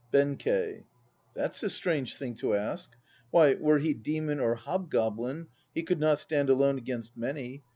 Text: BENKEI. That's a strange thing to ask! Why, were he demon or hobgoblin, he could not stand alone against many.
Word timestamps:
BENKEI. 0.09 0.85
That's 1.35 1.61
a 1.61 1.69
strange 1.69 2.15
thing 2.15 2.33
to 2.37 2.55
ask! 2.55 2.89
Why, 3.29 3.53
were 3.53 3.77
he 3.77 3.93
demon 3.93 4.39
or 4.39 4.55
hobgoblin, 4.55 5.49
he 5.75 5.83
could 5.83 5.99
not 5.99 6.17
stand 6.17 6.49
alone 6.49 6.79
against 6.79 7.15
many. 7.15 7.61